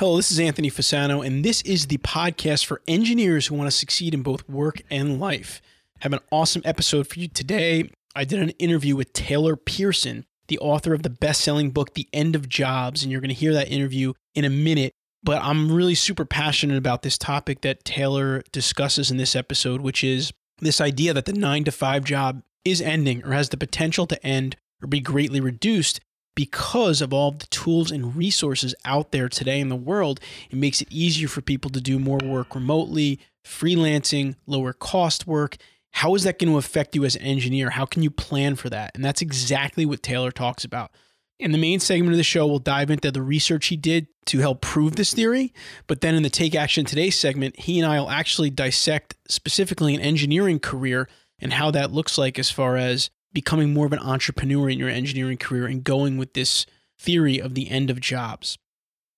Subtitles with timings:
[0.00, 3.76] Hello, this is Anthony Fasano, and this is the podcast for engineers who want to
[3.76, 5.60] succeed in both work and life.
[5.96, 7.90] I have an awesome episode for you today.
[8.16, 12.08] I did an interview with Taylor Pearson, the author of the best selling book, The
[12.14, 14.94] End of Jobs, and you're going to hear that interview in a minute.
[15.22, 20.02] But I'm really super passionate about this topic that Taylor discusses in this episode, which
[20.02, 24.06] is this idea that the nine to five job is ending or has the potential
[24.06, 26.00] to end or be greatly reduced
[26.34, 30.80] because of all the tools and resources out there today in the world, it makes
[30.80, 35.56] it easier for people to do more work remotely, freelancing, lower cost work.
[35.92, 37.70] How is that going to affect you as an engineer?
[37.70, 38.92] How can you plan for that?
[38.94, 40.92] And that's exactly what Taylor talks about.
[41.40, 44.40] In the main segment of the show, we'll dive into the research he did to
[44.40, 45.54] help prove this theory.
[45.86, 49.94] But then in the Take Action Today segment, he and I will actually dissect specifically
[49.94, 51.08] an engineering career
[51.40, 54.88] and how that looks like as far as becoming more of an entrepreneur in your
[54.88, 56.66] engineering career and going with this
[56.98, 58.58] theory of the end of jobs.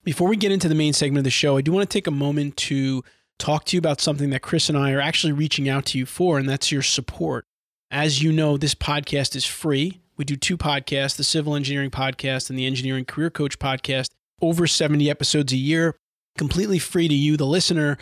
[0.04, 2.06] Before we get into the main segment of the show, I do want to take
[2.06, 3.04] a moment to
[3.38, 6.06] talk to you about something that Chris and I are actually reaching out to you
[6.06, 7.44] for, and that's your support.
[7.90, 10.00] As you know, this podcast is free.
[10.16, 14.08] We do two podcasts the Civil Engineering Podcast and the Engineering Career Coach Podcast,
[14.40, 15.96] over 70 episodes a year,
[16.36, 17.98] completely free to you, the listener.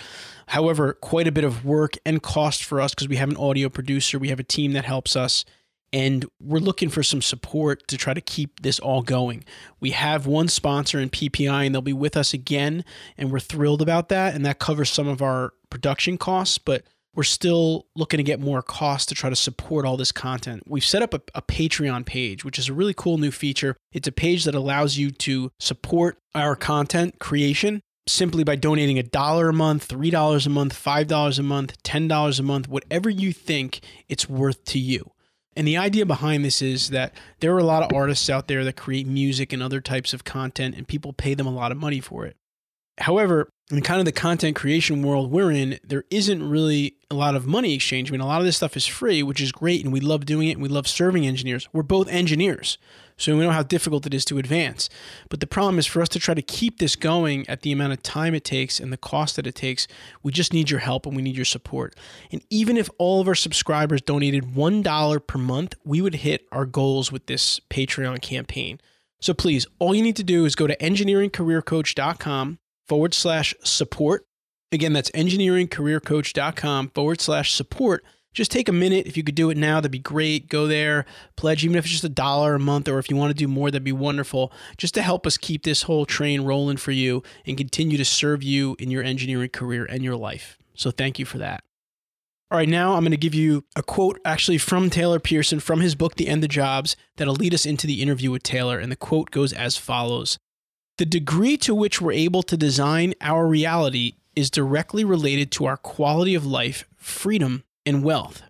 [0.49, 3.69] However, quite a bit of work and cost for us because we have an audio
[3.69, 5.45] producer, we have a team that helps us
[5.93, 9.45] and we're looking for some support to try to keep this all going.
[9.81, 12.85] We have one sponsor in PPI, and they'll be with us again,
[13.19, 14.35] and we're thrilled about that.
[14.35, 18.63] And that covers some of our production costs, but we're still looking to get more
[18.63, 20.63] costs to try to support all this content.
[20.67, 23.77] We've set up a, a, Patreon page, which is a really cool new feature.
[23.93, 29.03] It's a page that allows you to support our content creation simply by donating a
[29.03, 33.81] dollar a month, $3 a month, $5 a month, $10 a month, whatever you think
[34.09, 35.11] it's worth to you.
[35.57, 38.65] And the idea behind this is that there are a lot of artists out there
[38.65, 41.79] that create music and other types of content, and people pay them a lot of
[41.79, 42.37] money for it.
[42.99, 47.35] However, in kind of the content creation world we're in, there isn't really a lot
[47.35, 48.11] of money exchange.
[48.11, 50.27] I mean, a lot of this stuff is free, which is great, and we love
[50.27, 51.69] doing it, and we love serving engineers.
[51.73, 52.79] We're both engineers,
[53.21, 54.89] so we know how difficult it is to advance.
[55.29, 57.93] But the problem is for us to try to keep this going at the amount
[57.93, 59.87] of time it takes and the cost that it takes,
[60.23, 61.95] we just need your help and we need your support.
[62.33, 66.65] And even if all of our subscribers donated $1 per month, we would hit our
[66.65, 68.81] goals with this Patreon campaign.
[69.21, 72.59] So please, all you need to do is go to engineeringcareercoach.com
[72.89, 74.25] forward slash support.
[74.73, 78.03] Again, that's engineeringcareercoach.com forward slash support
[78.33, 79.07] just take a minute.
[79.07, 80.49] If you could do it now, that'd be great.
[80.49, 81.05] Go there,
[81.37, 83.49] pledge, even if it's just a dollar a month, or if you want to do
[83.49, 84.53] more, that'd be wonderful.
[84.77, 88.43] Just to help us keep this whole train rolling for you and continue to serve
[88.43, 90.59] you in your engineering career and your life.
[90.75, 91.65] So thank you for that.
[92.53, 95.81] All right, now I'm going to give you a quote actually from Taylor Pearson from
[95.81, 98.79] his book, The End of Jobs, that'll lead us into the interview with Taylor.
[98.79, 100.37] And the quote goes as follows
[100.99, 105.77] The degree to which we're able to design our reality is directly related to our
[105.77, 108.43] quality of life, freedom, and wealth.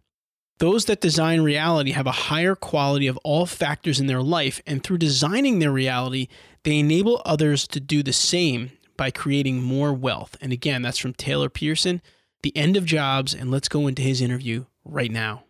[0.58, 4.82] Those that design reality have a higher quality of all factors in their life, and
[4.82, 6.28] through designing their reality,
[6.64, 10.36] they enable others to do the same by creating more wealth.
[10.42, 12.02] And again, that's from Taylor Pearson,
[12.42, 15.44] The End of Jobs, and let's go into his interview right now.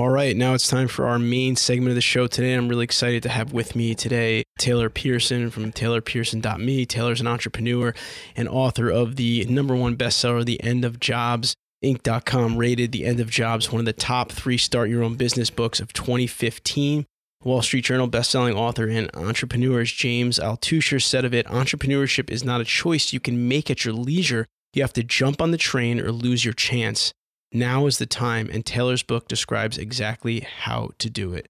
[0.00, 2.54] All right, now it's time for our main segment of the show today.
[2.54, 6.86] I'm really excited to have with me today Taylor Pearson from taylorpearson.me.
[6.86, 7.92] Taylor's an entrepreneur
[8.34, 11.54] and author of the number one bestseller, The End of Jobs.
[11.84, 15.50] Inc.com rated The End of Jobs one of the top three start your own business
[15.50, 17.04] books of 2015.
[17.44, 22.62] Wall Street Journal bestselling author and entrepreneurs James Altucher said of it entrepreneurship is not
[22.62, 24.46] a choice you can make at your leisure.
[24.72, 27.12] You have to jump on the train or lose your chance.
[27.52, 31.46] Now is the time, and Taylor's book describes exactly how to do it.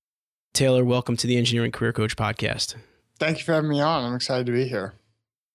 [0.55, 2.75] Taylor, welcome to the Engineering Career Coach podcast.
[3.19, 4.07] Thank you for having me on.
[4.07, 4.95] I'm excited to be here.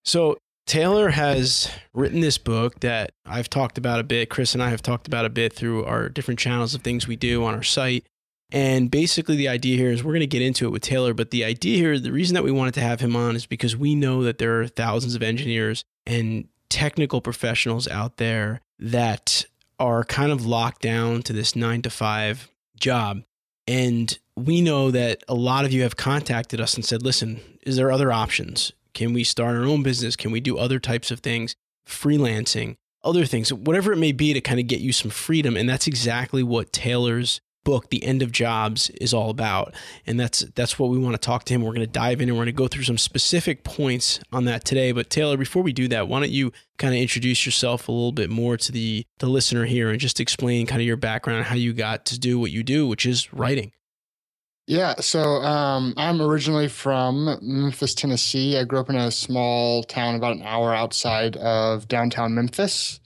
[0.03, 0.37] So,
[0.67, 4.29] Taylor has written this book that I've talked about a bit.
[4.29, 7.15] Chris and I have talked about a bit through our different channels of things we
[7.15, 8.05] do on our site.
[8.51, 11.15] And basically, the idea here is we're going to get into it with Taylor.
[11.15, 13.75] But the idea here, the reason that we wanted to have him on is because
[13.75, 19.45] we know that there are thousands of engineers and technical professionals out there that
[19.79, 23.23] are kind of locked down to this nine to five job.
[23.67, 27.77] And we know that a lot of you have contacted us and said, listen, is
[27.77, 28.73] there other options?
[28.93, 30.15] Can we start our own business?
[30.15, 31.55] Can we do other types of things?
[31.87, 35.57] Freelancing, other things, whatever it may be to kind of get you some freedom.
[35.57, 39.75] And that's exactly what Taylor's book, The End of Jobs, is all about.
[40.07, 41.61] And that's that's what we want to talk to him.
[41.61, 44.45] We're going to dive in and we're going to go through some specific points on
[44.45, 44.93] that today.
[44.93, 48.13] But Taylor, before we do that, why don't you kind of introduce yourself a little
[48.13, 51.55] bit more to the the listener here and just explain kind of your background, how
[51.55, 53.73] you got to do what you do, which is writing.
[54.67, 58.57] Yeah, so um, I'm originally from Memphis, Tennessee.
[58.57, 62.99] I grew up in a small town about an hour outside of downtown Memphis.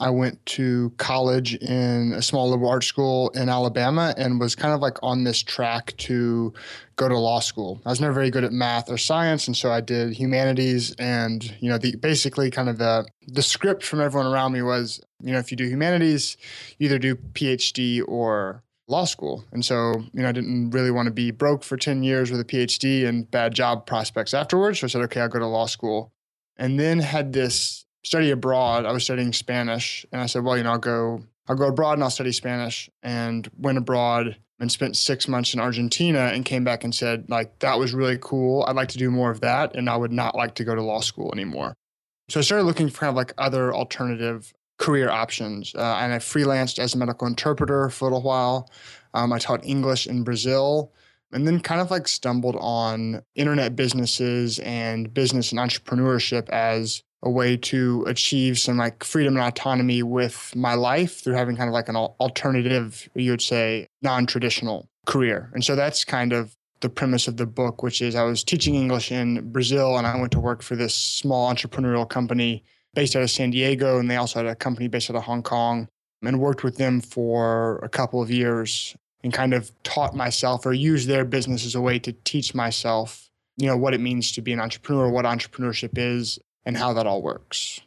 [0.00, 4.72] I went to college in a small liberal arts school in Alabama and was kind
[4.72, 6.54] of like on this track to
[6.96, 7.82] go to law school.
[7.84, 10.94] I was never very good at math or science, and so I did humanities.
[10.98, 15.02] And you know, the basically kind of the the script from everyone around me was,
[15.22, 16.38] you know, if you do humanities,
[16.78, 19.44] you either do PhD or law school.
[19.52, 22.40] And so, you know, I didn't really want to be broke for 10 years with
[22.40, 24.80] a PhD and bad job prospects afterwards.
[24.80, 26.12] So I said, okay, I'll go to law school.
[26.56, 28.86] And then had this study abroad.
[28.86, 31.94] I was studying Spanish, and I said, well, you know, I'll go, I'll go abroad
[31.94, 32.90] and I'll study Spanish.
[33.02, 37.58] And went abroad and spent six months in Argentina, and came back and said, like,
[37.60, 38.64] that was really cool.
[38.68, 40.82] I'd like to do more of that, and I would not like to go to
[40.82, 41.74] law school anymore.
[42.28, 46.18] So I started looking for kind of like other alternative career options, uh, and I
[46.18, 48.70] freelanced as a medical interpreter for a little while.
[49.12, 50.92] Um, I taught English in Brazil
[51.32, 57.30] and then kind of like stumbled on internet businesses and business and entrepreneurship as a
[57.30, 61.74] way to achieve some like freedom and autonomy with my life through having kind of
[61.74, 65.50] like an alternative, you would say, non traditional career.
[65.52, 68.74] And so that's kind of the premise of the book, which is I was teaching
[68.74, 72.64] English in Brazil and I went to work for this small entrepreneurial company
[72.94, 73.98] based out of San Diego.
[73.98, 75.88] And they also had a company based out of Hong Kong
[76.22, 80.72] and worked with them for a couple of years and kind of taught myself or
[80.72, 84.40] used their business as a way to teach myself you know what it means to
[84.40, 87.80] be an entrepreneur what entrepreneurship is and how that all works.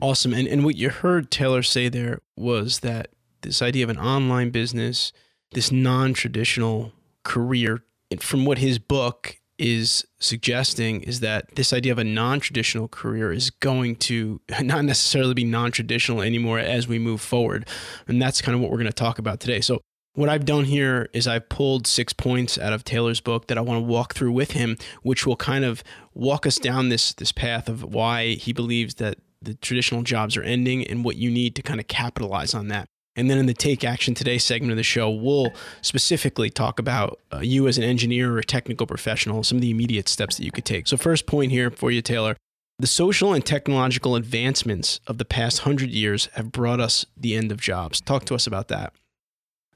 [0.00, 0.32] Awesome.
[0.32, 3.08] And, and what you heard Taylor say there was that
[3.42, 5.12] this idea of an online business,
[5.52, 6.92] this non traditional
[7.22, 7.82] career,
[8.18, 13.30] from what his book is suggesting, is that this idea of a non traditional career
[13.30, 17.68] is going to not necessarily be non traditional anymore as we move forward.
[18.08, 19.60] And that's kind of what we're going to talk about today.
[19.60, 19.80] So,
[20.14, 23.60] what I've done here is I've pulled six points out of Taylor's book that I
[23.60, 25.84] want to walk through with him, which will kind of
[26.14, 30.42] walk us down this this path of why he believes that the traditional jobs are
[30.42, 32.86] ending and what you need to kind of capitalize on that.
[33.16, 35.52] And then in the Take Action Today segment of the show, we'll
[35.82, 39.70] specifically talk about uh, you as an engineer or a technical professional, some of the
[39.70, 40.86] immediate steps that you could take.
[40.86, 42.36] So, first point here for you, Taylor.
[42.78, 47.52] The social and technological advancements of the past hundred years have brought us the end
[47.52, 48.00] of jobs.
[48.00, 48.94] Talk to us about that.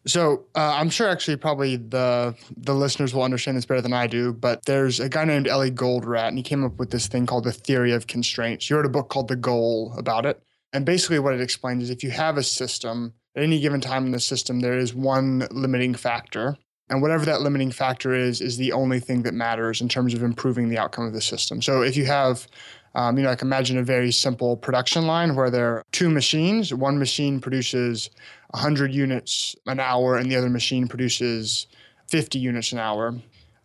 [0.06, 4.06] So uh, I'm sure actually probably the the listeners will understand this better than I
[4.06, 7.25] do, but there's a guy named Eli Goldratt, and he came up with this thing
[7.27, 8.69] called the theory of constraints.
[8.69, 10.43] You wrote a book called The Goal about it,
[10.73, 14.05] and basically what it explains is if you have a system at any given time
[14.05, 16.59] in the system, there is one limiting factor,
[16.91, 20.23] and whatever that limiting factor is, is the only thing that matters in terms of
[20.23, 21.62] improving the outcome of the system.
[21.62, 22.47] So if you have
[22.94, 26.73] um, you know, like imagine a very simple production line where there are two machines.
[26.73, 28.11] One machine produces
[28.50, 31.67] 100 units an hour and the other machine produces
[32.08, 33.14] 50 units an hour.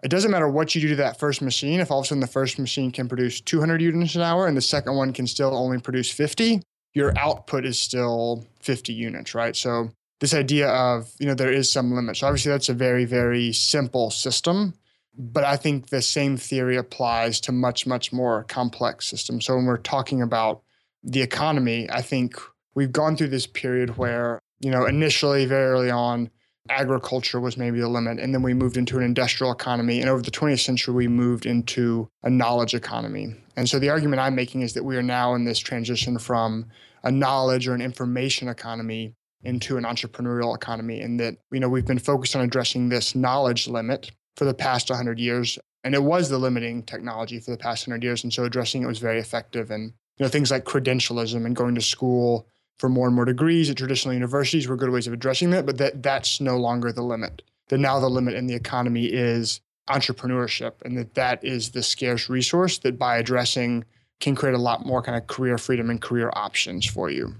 [0.03, 1.79] It doesn't matter what you do to that first machine.
[1.79, 4.57] If all of a sudden the first machine can produce 200 units an hour and
[4.57, 6.61] the second one can still only produce 50,
[6.93, 9.55] your output is still 50 units, right?
[9.55, 9.89] So
[10.19, 12.17] this idea of, you know, there is some limit.
[12.17, 14.73] So obviously that's a very, very simple system.
[15.21, 19.45] But I think the same theory applies to much, much more complex systems.
[19.45, 20.61] So when we're talking about
[21.03, 22.39] the economy, I think
[22.73, 26.29] we've gone through this period where, you know, initially, very early on,
[26.69, 28.17] agriculture was maybe the limit.
[28.17, 29.99] And then we moved into an industrial economy.
[29.99, 33.35] And over the 20th century, we moved into a knowledge economy.
[33.57, 36.67] And so the argument I'm making is that we are now in this transition from
[37.03, 41.85] a knowledge or an information economy into an entrepreneurial economy and that you know we've
[41.85, 45.57] been focused on addressing this knowledge limit for the past 100 years.
[45.83, 48.23] And it was the limiting technology for the past 100 years.
[48.23, 49.71] And so addressing it was very effective.
[49.71, 52.47] And you know, things like credentialism and going to school
[52.79, 55.77] for more and more degrees at traditional universities were good ways of addressing that, but
[55.77, 57.41] that that's no longer the limit.
[57.67, 62.29] That now the limit in the economy is entrepreneurship, and that that is the scarce
[62.29, 63.83] resource that by addressing
[64.19, 67.35] can create a lot more kind of career freedom and career options for you.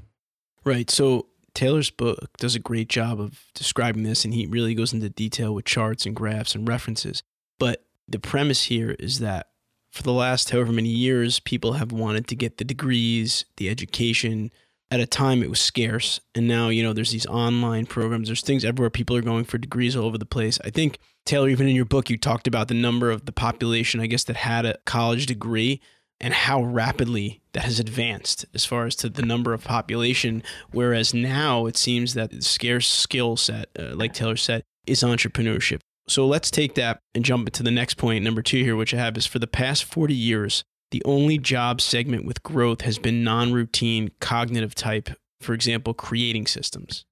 [0.65, 0.89] Right.
[0.89, 1.27] So
[1.59, 5.53] Taylor's book does a great job of describing this, and he really goes into detail
[5.53, 7.21] with charts and graphs and references.
[7.59, 9.47] But the premise here is that
[9.91, 14.51] for the last however many years, people have wanted to get the degrees, the education,
[14.89, 16.21] at a time it was scarce.
[16.33, 18.29] And now you know there's these online programs.
[18.29, 18.89] There's things everywhere.
[18.89, 20.59] People are going for degrees all over the place.
[20.63, 23.99] I think taylor even in your book you talked about the number of the population
[23.99, 25.81] i guess that had a college degree
[26.21, 31.13] and how rapidly that has advanced as far as to the number of population whereas
[31.13, 36.25] now it seems that the scarce skill set uh, like taylor said is entrepreneurship so
[36.25, 39.17] let's take that and jump into the next point number two here which i have
[39.17, 43.53] is for the past 40 years the only job segment with growth has been non
[43.53, 45.09] routine cognitive type,
[45.39, 47.05] for example, creating systems.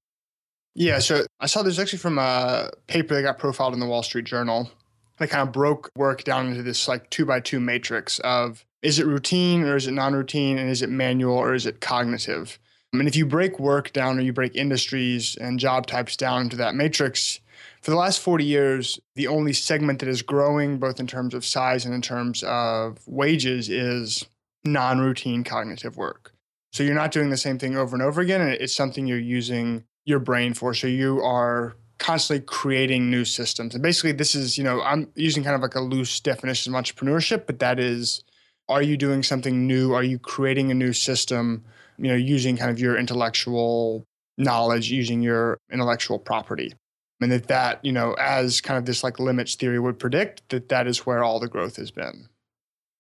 [0.74, 4.04] Yeah, so I saw this actually from a paper that got profiled in the Wall
[4.04, 4.72] Street Journal.
[5.18, 9.00] They kind of broke work down into this like two by two matrix of is
[9.00, 12.60] it routine or is it non routine and is it manual or is it cognitive?
[12.94, 16.44] I mean, if you break work down or you break industries and job types down
[16.44, 17.40] into that matrix,
[17.82, 21.46] for the last 40 years, the only segment that is growing, both in terms of
[21.46, 24.26] size and in terms of wages, is
[24.64, 26.34] non routine cognitive work.
[26.72, 29.18] So you're not doing the same thing over and over again, and it's something you're
[29.18, 30.74] using your brain for.
[30.74, 33.74] So you are constantly creating new systems.
[33.74, 36.84] And basically, this is, you know, I'm using kind of like a loose definition of
[36.84, 38.24] entrepreneurship, but that is
[38.70, 39.94] are you doing something new?
[39.94, 41.64] Are you creating a new system,
[41.98, 44.06] you know, using kind of your intellectual
[44.38, 46.74] knowledge, using your intellectual property?
[47.22, 50.70] and that that you know as kind of this like limits theory would predict that
[50.70, 52.28] that is where all the growth has been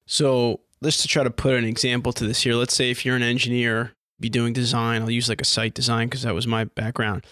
[0.06, 3.24] so let's try to put an example to this here let's say if you're an
[3.24, 7.26] engineer be doing design i'll use like a site design because that was my background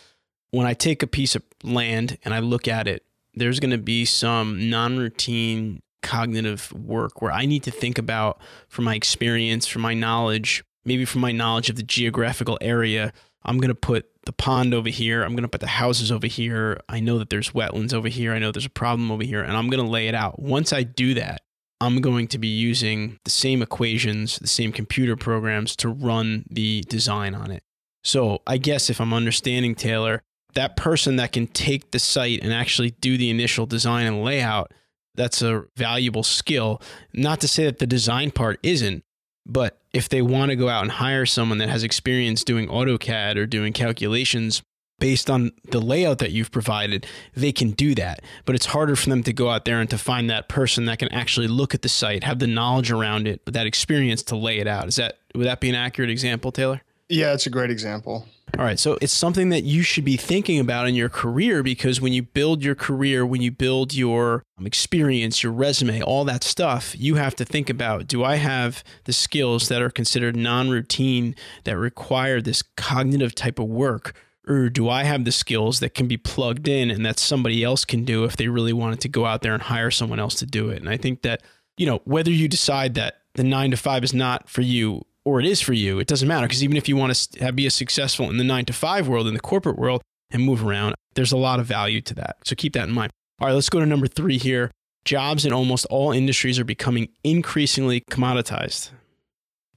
[0.52, 3.78] when i take a piece of land and i look at it there's going to
[3.78, 9.82] be some non-routine cognitive work where i need to think about from my experience from
[9.82, 13.12] my knowledge maybe from my knowledge of the geographical area
[13.44, 15.24] i'm going to put the pond over here.
[15.24, 16.80] I'm going to put the houses over here.
[16.90, 18.34] I know that there's wetlands over here.
[18.34, 20.40] I know there's a problem over here, and I'm going to lay it out.
[20.40, 21.42] Once I do that,
[21.80, 26.84] I'm going to be using the same equations, the same computer programs to run the
[26.90, 27.64] design on it.
[28.04, 30.22] So I guess if I'm understanding Taylor,
[30.54, 34.72] that person that can take the site and actually do the initial design and layout,
[35.16, 36.82] that's a valuable skill.
[37.14, 39.04] Not to say that the design part isn't,
[39.46, 43.38] but if they want to go out and hire someone that has experience doing AutoCAD
[43.38, 44.62] or doing calculations
[45.00, 47.06] based on the layout that you've provided,
[47.36, 48.22] they can do that.
[48.46, 51.00] But it's harder for them to go out there and to find that person that
[51.00, 54.60] can actually look at the site, have the knowledge around it, that experience to lay
[54.60, 54.88] it out.
[54.88, 56.82] Is that would that be an accurate example, Taylor?
[57.10, 58.26] Yeah, it's a great example.
[58.58, 58.80] All right.
[58.80, 62.24] So it's something that you should be thinking about in your career because when you
[62.24, 67.16] build your career, when you build your um, experience, your resume, all that stuff, you
[67.16, 71.36] have to think about do I have the skills that are considered non routine
[71.66, 74.14] that require this cognitive type of work?
[74.48, 77.84] Or do I have the skills that can be plugged in and that somebody else
[77.84, 80.46] can do if they really wanted to go out there and hire someone else to
[80.46, 80.80] do it?
[80.80, 81.42] And I think that,
[81.78, 85.40] you know, whether you decide that the nine to five is not for you or
[85.40, 87.72] it is for you, it doesn't matter because even if you want to be a
[87.72, 90.02] successful in the nine to five world, in the corporate world,
[90.32, 92.38] and move around, there's a lot of value to that.
[92.44, 93.12] So keep that in mind.
[93.40, 94.72] All right, let's go to number three here.
[95.04, 98.92] Jobs in almost all industries are becoming increasingly commoditized.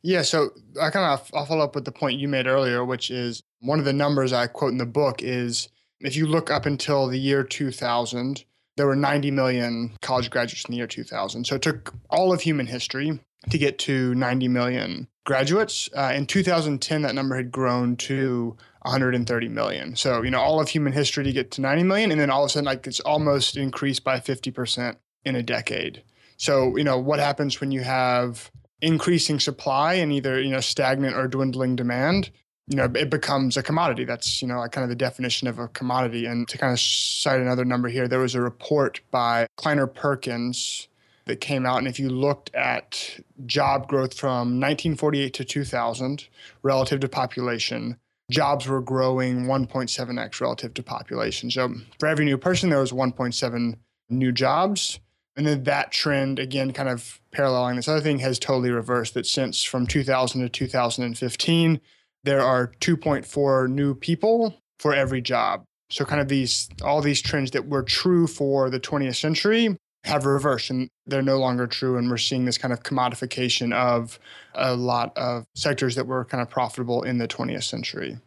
[0.02, 0.50] Yeah, so
[0.80, 3.78] I kind of I'll follow up with the point you made earlier, which is one
[3.78, 5.68] of the numbers I quote in the book is
[6.00, 8.44] if you look up until the year 2000,
[8.76, 11.44] there were 90 million college graduates in the year 2000.
[11.44, 13.18] So it took all of human history
[13.50, 15.88] to get to 90 million graduates.
[15.96, 19.94] Uh, in 2010, that number had grown to 130 million.
[19.96, 22.10] So, you know, all of human history to get to 90 million.
[22.10, 26.02] And then all of a sudden, like it's almost increased by 50% in a decade.
[26.36, 31.16] So, you know, what happens when you have increasing supply and either, you know, stagnant
[31.16, 32.30] or dwindling demand?
[32.68, 34.04] You know, it becomes a commodity.
[34.04, 36.26] That's, you know, like kind of the definition of a commodity.
[36.26, 40.87] And to kind of cite another number here, there was a report by Kleiner Perkins
[41.28, 41.78] that came out.
[41.78, 46.26] And if you looked at job growth from 1948 to 2000
[46.62, 47.96] relative to population,
[48.30, 51.50] jobs were growing 1.7x relative to population.
[51.50, 53.76] So for every new person, there was 1.7
[54.10, 54.98] new jobs.
[55.36, 59.14] And then that trend, again, kind of paralleling this other thing, has totally reversed.
[59.14, 61.80] That since from 2000 to 2015,
[62.24, 65.62] there are 2.4 new people for every job.
[65.90, 70.24] So, kind of these, all these trends that were true for the 20th century have
[70.24, 71.96] reversed and they're no longer true.
[71.96, 74.18] And we're seeing this kind of commodification of
[74.54, 78.18] a lot of sectors that were kind of profitable in the 20th century.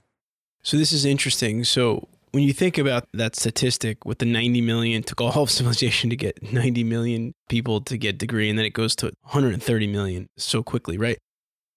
[0.63, 1.63] So this is interesting.
[1.63, 6.09] So when you think about that statistic with the 90 million took all of civilization
[6.09, 10.27] to get 90 million people to get degree and then it goes to 130 million
[10.37, 11.17] so quickly, right?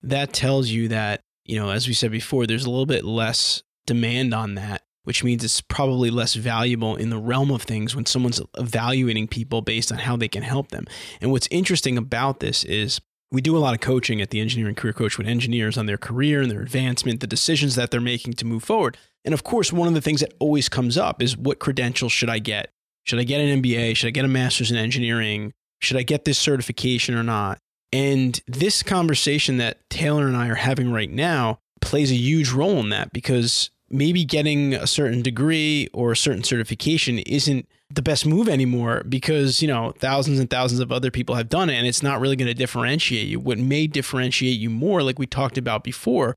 [0.03, 3.63] That tells you that, you know, as we said before, there's a little bit less
[3.87, 8.07] demand on that which means it's probably less valuable in the realm of things when
[8.07, 10.87] someone's evaluating people based on how they can help them.
[11.21, 14.75] And what's interesting about this is we do a lot of coaching at the Engineering
[14.75, 18.35] Career Coach with engineers on their career and their advancement, the decisions that they're making
[18.35, 18.97] to move forward.
[19.25, 22.31] And of course, one of the things that always comes up is what credentials should
[22.31, 22.71] I get?
[23.05, 23.97] Should I get an MBA?
[23.97, 25.53] Should I get a master's in engineering?
[25.81, 27.59] Should I get this certification or not?
[27.93, 32.81] And this conversation that Taylor and I are having right now plays a huge role
[32.81, 38.27] in that because maybe getting a certain degree or a certain certification isn't the best
[38.27, 41.87] move anymore because you know thousands and thousands of other people have done it and
[41.87, 43.39] it's not really going to differentiate you.
[43.39, 46.35] What may differentiate you more like we talked about before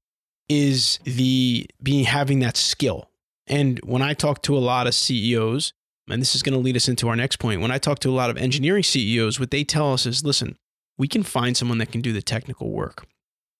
[0.47, 3.09] is the being having that skill.
[3.47, 5.73] And when i talk to a lot of ceos
[6.09, 8.09] and this is going to lead us into our next point when i talk to
[8.09, 10.57] a lot of engineering ceos what they tell us is listen
[10.97, 13.07] we can find someone that can do the technical work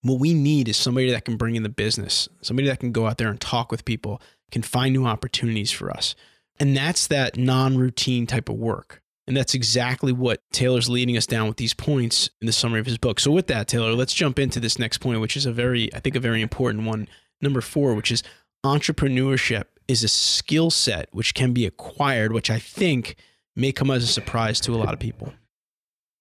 [0.02, 3.06] what we need is somebody that can bring in the business somebody that can go
[3.06, 6.14] out there and talk with people can find new opportunities for us
[6.58, 9.02] and that's that non routine type of work.
[9.26, 12.86] And that's exactly what Taylor's leading us down with these points in the summary of
[12.86, 13.20] his book.
[13.20, 16.00] So, with that, Taylor, let's jump into this next point, which is a very, I
[16.00, 17.08] think, a very important one.
[17.40, 18.22] Number four, which is
[18.64, 23.16] entrepreneurship is a skill set which can be acquired, which I think
[23.54, 25.34] may come as a surprise to a lot of people.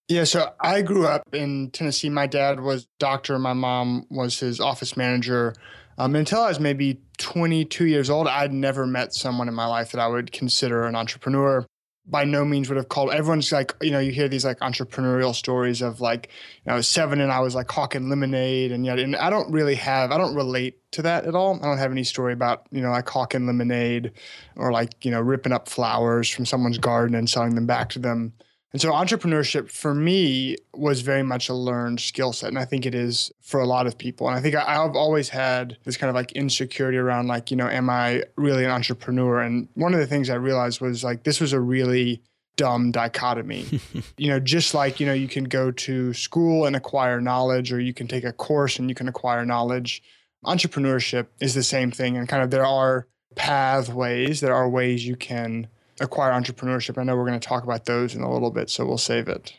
[0.09, 2.09] Yeah, so I grew up in Tennessee.
[2.09, 5.53] My dad was doctor, my mom was his office manager.
[5.97, 9.91] Um, until I was maybe 22 years old, I'd never met someone in my life
[9.91, 11.65] that I would consider an entrepreneur.
[12.09, 13.11] By no means would have called.
[13.11, 16.29] Everyone's like, you know, you hear these like entrepreneurial stories of like,
[16.63, 19.29] you know, I was seven and I was like hawking lemonade, and yet, and I
[19.29, 21.59] don't really have, I don't relate to that at all.
[21.61, 24.13] I don't have any story about, you know, like hawking lemonade
[24.55, 27.99] or like, you know, ripping up flowers from someone's garden and selling them back to
[27.99, 28.31] them.
[28.77, 32.49] And so entrepreneurship for me was very much a learned skill set.
[32.49, 34.27] And I think it is for a lot of people.
[34.27, 37.57] And I think I, have always had this kind of like insecurity around like, you
[37.57, 39.41] know, am I really an entrepreneur?
[39.41, 42.21] And one of the things I realized was like, this was a really
[42.55, 43.65] dumb dichotomy.
[44.17, 47.79] you know, just like, you know, you can go to school and acquire knowledge, or
[47.79, 50.03] you can take a course and you can acquire knowledge.
[50.45, 52.15] Entrepreneurship is the same thing.
[52.15, 55.67] And kind of there are pathways, there are ways you can
[55.99, 56.97] acquire entrepreneurship.
[56.97, 59.27] I know we're going to talk about those in a little bit, so we'll save
[59.27, 59.53] it.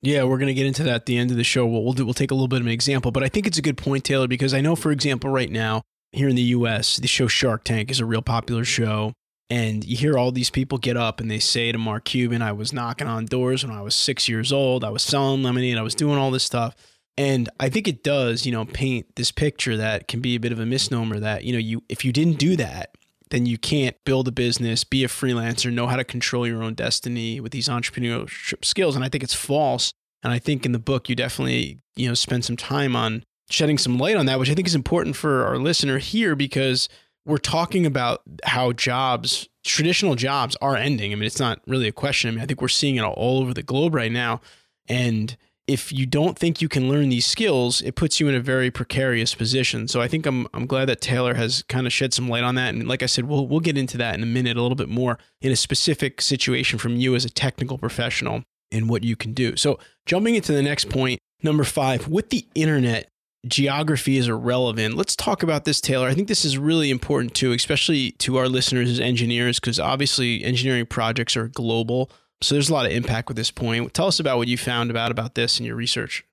[0.00, 1.66] Yeah, we're going to get into that at the end of the show.
[1.66, 3.58] We'll we'll, do, we'll take a little bit of an example, but I think it's
[3.58, 6.96] a good point, Taylor, because I know, for example, right now here in the U.S.,
[6.96, 9.12] the show Shark Tank is a real popular show,
[9.50, 12.52] and you hear all these people get up and they say to Mark Cuban, "I
[12.52, 14.84] was knocking on doors when I was six years old.
[14.84, 15.78] I was selling lemonade.
[15.78, 16.74] I was doing all this stuff."
[17.18, 20.52] And I think it does, you know, paint this picture that can be a bit
[20.52, 22.94] of a misnomer that, you know, you if you didn't do that,
[23.30, 26.74] then you can't build a business, be a freelancer, know how to control your own
[26.74, 28.96] destiny with these entrepreneurship skills.
[28.96, 29.92] And I think it's false.
[30.22, 33.78] And I think in the book, you definitely, you know, spend some time on shedding
[33.78, 36.88] some light on that, which I think is important for our listener here because
[37.24, 41.12] we're talking about how jobs, traditional jobs are ending.
[41.12, 42.28] I mean, it's not really a question.
[42.28, 44.40] I mean, I think we're seeing it all over the globe right now.
[44.88, 45.36] And
[45.68, 48.70] if you don't think you can learn these skills, it puts you in a very
[48.70, 49.86] precarious position.
[49.86, 52.54] So I think I'm I'm glad that Taylor has kind of shed some light on
[52.56, 52.74] that.
[52.74, 54.88] And like I said, we'll we'll get into that in a minute a little bit
[54.88, 59.34] more in a specific situation from you as a technical professional and what you can
[59.34, 59.56] do.
[59.56, 63.08] So jumping into the next point, number five, with the internet,
[63.46, 64.96] geography is irrelevant.
[64.96, 66.08] Let's talk about this, Taylor.
[66.08, 70.42] I think this is really important too, especially to our listeners as engineers, because obviously
[70.42, 72.10] engineering projects are global.
[72.40, 73.92] So there's a lot of impact with this point.
[73.94, 76.24] Tell us about what you found about about this in your research.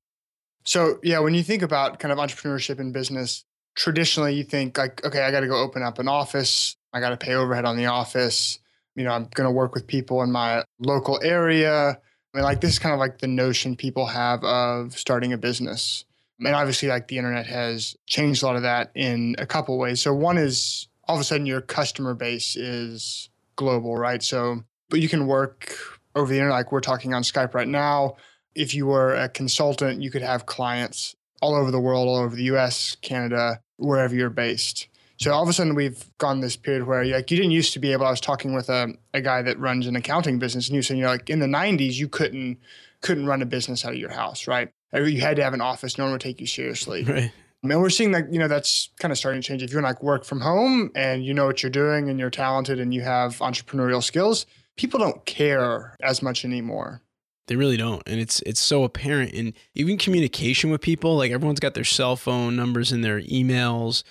[0.64, 3.44] So yeah, when you think about kind of entrepreneurship and business,
[3.76, 6.76] traditionally you think like, okay, I got to go open up an office.
[6.94, 8.60] I got to pay overhead on the office.
[8.96, 11.90] You know, I'm going to work with people in my local area.
[11.90, 15.38] I mean, like this is kind of like the notion people have of starting a
[15.38, 16.06] business.
[16.40, 20.02] And obviously, like the internet has changed a lot of that in a couple ways.
[20.02, 24.22] So one is all of a sudden your customer base is global, right?
[24.22, 28.16] So, but you can work over the internet, like we're talking on Skype right now.
[28.56, 32.36] If you were a consultant, you could have clients all over the world, all over
[32.36, 34.88] the US, Canada, wherever you're based.
[35.18, 37.80] So all of a sudden we've gone this period where like you didn't used to
[37.80, 38.06] be able.
[38.06, 40.88] I was talking with a, a guy that runs an accounting business, and he was
[40.88, 42.58] saying, you know, like in the '90s, you couldn't
[43.02, 44.70] couldn't run a business out of your house, right?
[44.94, 45.98] You had to have an office.
[45.98, 47.06] No one would take you seriously.
[47.64, 47.72] Right.
[47.72, 49.64] And we're seeing that, you know, that's kind of starting to change.
[49.64, 52.80] If you're like work from home and you know what you're doing and you're talented
[52.80, 54.46] and you have entrepreneurial skills,
[54.78, 57.02] people don't care as much anymore.
[57.48, 58.02] They really don't.
[58.08, 61.18] And it's it's so apparent and even communication with people.
[61.18, 64.04] Like everyone's got their cell phone numbers in their emails.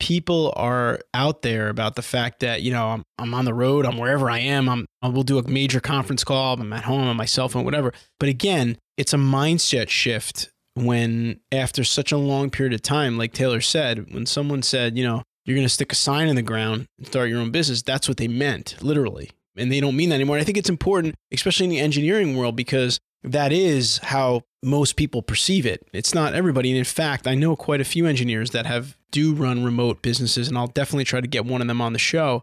[0.00, 3.84] People are out there about the fact that, you know, I'm, I'm on the road,
[3.84, 7.06] I'm wherever I am, I'm I will do a major conference call, I'm at home
[7.06, 7.92] on my cell phone, whatever.
[8.18, 13.34] But again, it's a mindset shift when after such a long period of time, like
[13.34, 16.42] Taylor said, when someone said, you know, you're going to stick a sign in the
[16.42, 19.30] ground and start your own business, that's what they meant, literally
[19.60, 20.36] and they don't mean that anymore.
[20.36, 24.96] And I think it's important, especially in the engineering world, because that is how most
[24.96, 25.86] people perceive it.
[25.92, 26.70] It's not everybody.
[26.70, 30.48] And in fact, I know quite a few engineers that have do run remote businesses,
[30.48, 32.42] and I'll definitely try to get one of them on the show.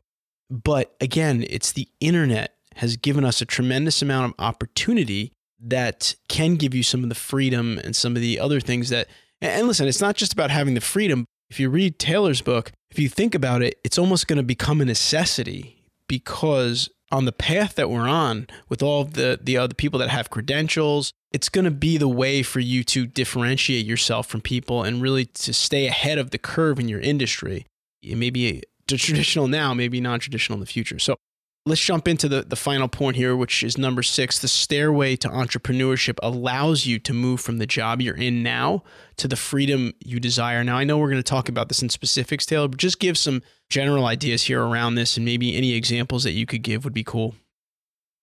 [0.50, 6.56] But again, it's the internet has given us a tremendous amount of opportunity that can
[6.56, 9.08] give you some of the freedom and some of the other things that
[9.42, 11.26] and listen, it's not just about having the freedom.
[11.50, 14.82] If you read Taylor's book, if you think about it, it's almost going to become
[14.82, 20.00] a necessity because on the path that we're on with all the the other people
[20.00, 24.41] that have credentials, it's going to be the way for you to differentiate yourself from
[24.41, 27.65] people and really to stay ahead of the curve in your industry.
[28.02, 31.00] It may be traditional now, maybe non-traditional in the future.
[31.00, 31.15] So
[31.68, 34.40] let's jump into the, the final point here, which is number six.
[34.40, 38.84] The stairway to entrepreneurship allows you to move from the job you're in now
[39.18, 40.64] to the freedom you desire.
[40.64, 43.18] Now, I know we're going to talk about this in specifics, Taylor, but just give
[43.18, 46.94] some general ideas here around this and maybe any examples that you could give would
[46.94, 47.36] be cool.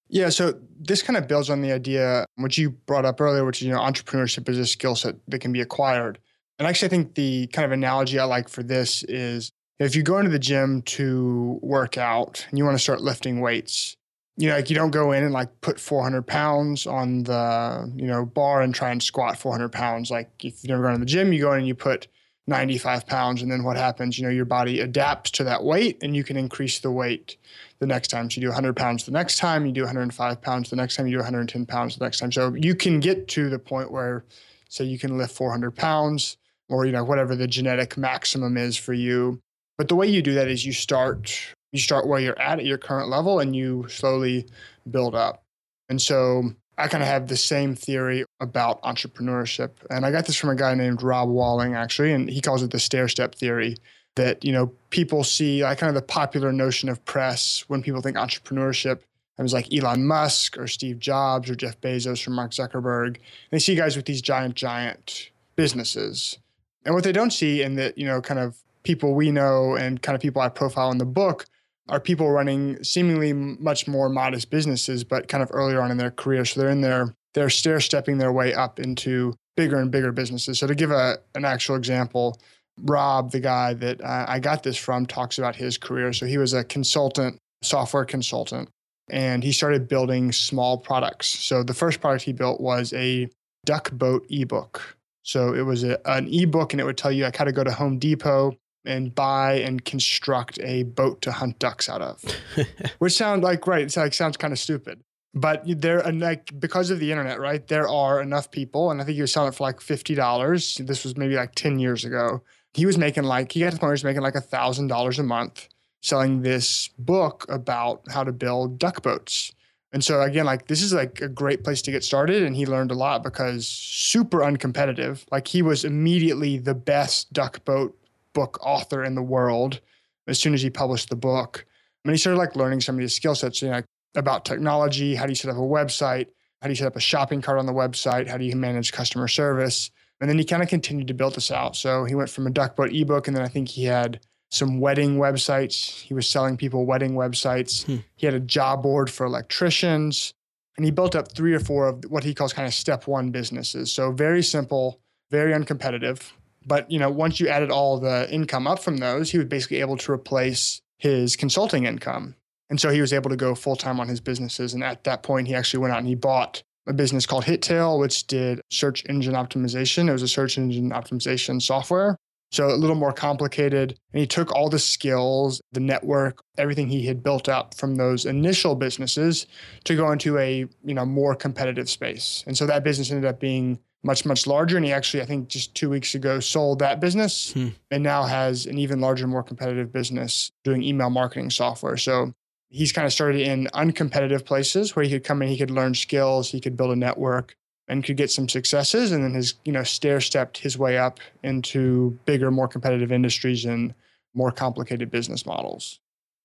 [0.09, 3.61] Yeah, so this kind of builds on the idea which you brought up earlier, which
[3.61, 6.19] is you know entrepreneurship is a skill set that can be acquired.
[6.59, 10.03] And actually, I think the kind of analogy I like for this is if you
[10.03, 13.97] go into the gym to work out and you want to start lifting weights,
[14.37, 18.07] you know, like you don't go in and like put 400 pounds on the, you
[18.07, 20.11] know, bar and try and squat 400 pounds.
[20.11, 22.09] Like if you've never gone to the gym, you go in and you put
[22.47, 23.43] 95 pounds.
[23.43, 24.19] And then what happens?
[24.19, 27.37] You know, your body adapts to that weight and you can increase the weight
[27.79, 28.31] the next time.
[28.31, 31.07] So you do 100 pounds the next time, you do 105 pounds the next time,
[31.07, 32.33] you do 110 pounds the next time.
[32.33, 34.25] So you can get to the point where,
[34.69, 36.37] say, you can lift 400 pounds
[36.69, 39.41] or, you know, whatever the genetic maximum is for you
[39.77, 42.65] but the way you do that is you start you start where you're at at
[42.65, 44.47] your current level and you slowly
[44.91, 45.43] build up.
[45.89, 49.71] And so I kind of have the same theory about entrepreneurship.
[49.91, 52.71] And I got this from a guy named Rob Walling, actually, and he calls it
[52.71, 53.77] the stair step theory.
[54.17, 58.01] That, you know, people see like kind of the popular notion of press when people
[58.01, 59.01] think entrepreneurship.
[59.37, 63.17] It was like Elon Musk or Steve Jobs or Jeff Bezos or Mark Zuckerberg.
[63.51, 66.39] They see guys with these giant, giant businesses.
[66.85, 70.01] And what they don't see, and that, you know, kind of people we know and
[70.01, 71.47] kind of people I profile in the book
[71.88, 76.11] are people running seemingly much more modest businesses, but kind of earlier on in their
[76.11, 76.44] career.
[76.44, 80.59] So they're in there, they're stair stepping their way up into bigger and bigger businesses.
[80.59, 82.38] So to give a, an actual example,
[82.83, 86.12] Rob, the guy that I got this from, talks about his career.
[86.12, 88.68] So he was a consultant, software consultant,
[89.11, 91.29] and he started building small products.
[91.29, 93.29] So the first product he built was a
[93.64, 94.97] duck boat ebook.
[95.23, 97.62] So it was a, an ebook and it would tell you like how to go
[97.62, 102.23] to Home Depot and buy and construct a boat to hunt ducks out of,
[102.99, 103.83] which sounds like right.
[103.83, 105.03] It's like sounds kind of stupid,
[105.35, 107.66] but there like because of the internet, right?
[107.66, 110.77] There are enough people, and I think he was selling it for like fifty dollars.
[110.77, 112.42] This was maybe like ten years ago.
[112.75, 114.40] He was making like he got to the point where he was making like a
[114.40, 115.68] thousand dollars a month
[116.05, 119.53] selling this book about how to build duck boats.
[119.90, 122.42] And so again, like this is like a great place to get started.
[122.42, 125.25] And he learned a lot because super uncompetitive.
[125.31, 127.97] Like he was immediately the best duck boat
[128.35, 129.81] book author in the world
[130.27, 131.64] as soon as he published the book.
[132.05, 134.44] I mean, he started like learning some of these skill sets, you know, like about
[134.44, 136.27] technology, how do you set up a website,
[136.61, 138.92] how do you set up a shopping cart on the website, how do you manage
[138.92, 139.90] customer service.
[140.20, 141.77] And then he kind of continued to build this out.
[141.77, 144.20] So he went from a duck duckboat ebook, and then I think he had
[144.51, 146.01] some wedding websites.
[146.01, 147.85] He was selling people wedding websites.
[147.85, 147.97] Hmm.
[148.14, 150.33] He had a job board for electricians.
[150.77, 153.31] And he built up three or four of what he calls kind of step one
[153.31, 153.92] businesses.
[153.92, 156.33] So very simple, very uncompetitive.
[156.66, 159.81] But you know, once you added all the income up from those, he was basically
[159.81, 162.37] able to replace his consulting income.
[162.70, 164.74] And so he was able to go full time on his businesses.
[164.74, 167.98] And at that point, he actually went out and he bought a business called HitTail,
[167.98, 170.09] which did search engine optimization.
[170.09, 172.16] It was a search engine optimization software.
[172.53, 173.98] So a little more complicated.
[174.12, 178.27] And he took all the skills, the network, everything he had built up from those
[178.27, 179.46] initial businesses
[179.85, 182.44] to go into a, you know, more competitive space.
[182.46, 184.77] And so that business ended up being much much larger.
[184.77, 187.69] And he actually i think just two weeks ago sold that business hmm.
[187.90, 191.97] and now has an even larger more competitive business doing email marketing software.
[191.97, 192.33] So
[192.69, 195.95] he's kind of started in uncompetitive places where he could come in he could learn
[195.95, 199.12] skills he could build a network and could get some successes.
[199.12, 203.64] And then has you know stair stepped his way up into bigger more competitive industries
[203.64, 203.95] and
[204.35, 206.01] more complicated business models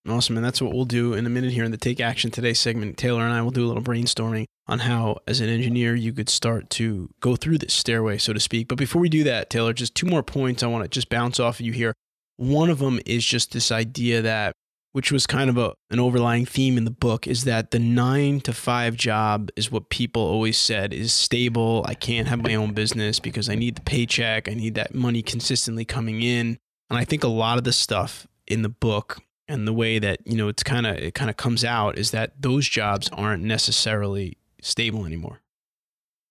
[0.08, 0.38] Awesome.
[0.38, 2.98] And that's what we'll do in a minute here in the Take Action Today segment.
[2.98, 6.30] Taylor and I will do a little brainstorming on how, as an engineer, you could
[6.30, 8.68] start to go through this stairway, so to speak.
[8.68, 11.40] But before we do that, Taylor, just two more points I want to just bounce
[11.40, 11.94] off of you here.
[12.38, 14.54] One of them is just this idea that,
[14.94, 18.40] which was kind of a, an overlying theme in the book, is that the nine
[18.42, 21.84] to five job is what people always said is stable.
[21.86, 25.22] I can't have my own business because I need the paycheck, I need that money
[25.22, 26.58] consistently coming in.
[26.90, 30.20] And I think a lot of the stuff in the book and the way that
[30.26, 33.44] you know it's kind of it kind of comes out is that those jobs aren't
[33.44, 35.42] necessarily stable anymore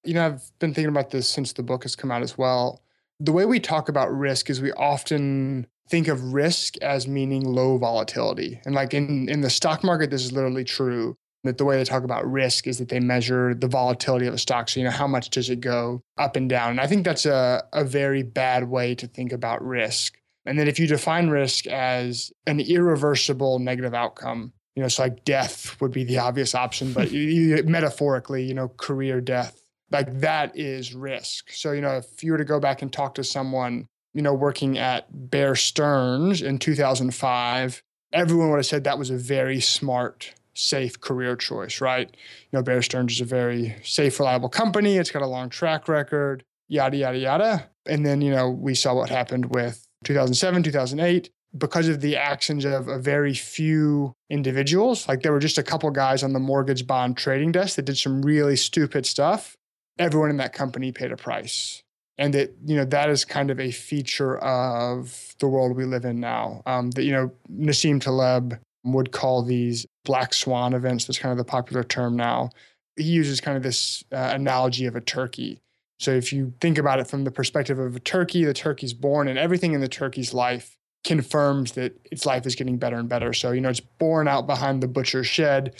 [0.04, 2.82] You know, I've been thinking about this since the book has come out as well.
[3.20, 7.78] The way we talk about risk is we often think of risk as meaning low
[7.78, 8.60] volatility.
[8.64, 11.16] And like in, in the stock market, this is literally true.
[11.44, 14.38] That the way they talk about risk is that they measure the volatility of a
[14.38, 14.68] stock.
[14.68, 16.70] So, you know, how much does it go up and down?
[16.70, 20.17] And I think that's a, a very bad way to think about risk.
[20.48, 25.24] And then if you define risk as an irreversible negative outcome, you know, so like
[25.24, 27.20] death would be the obvious option, but you,
[27.56, 31.50] you, metaphorically, you know, career death, like that is risk.
[31.52, 34.34] So, you know, if you were to go back and talk to someone you know,
[34.34, 37.82] working at Bear Stearns in 2005,
[38.12, 42.08] everyone would have said that was a very smart, safe career choice, right?
[42.50, 44.96] You know, Bear Stearns is a very safe, reliable company.
[44.96, 47.70] It's got a long track record, yada, yada, yada.
[47.86, 52.64] And then, you know, we saw what happened with 2007, 2008 because of the actions
[52.66, 55.08] of a very few individuals.
[55.08, 57.96] Like there were just a couple guys on the mortgage bond trading desk that did
[57.96, 59.56] some really stupid stuff.
[59.98, 61.82] Everyone in that company paid a price
[62.18, 66.04] and that you know that is kind of a feature of the world we live
[66.04, 66.62] in now.
[66.66, 71.06] Um, that you know Nassim Taleb would call these black swan events.
[71.06, 72.50] That's kind of the popular term now.
[72.96, 75.60] He uses kind of this uh, analogy of a turkey.
[75.98, 79.28] So if you think about it from the perspective of a turkey, the turkey's born,
[79.28, 83.32] and everything in the turkey's life confirms that its life is getting better and better.
[83.32, 85.74] So you know it's born out behind the butcher's shed.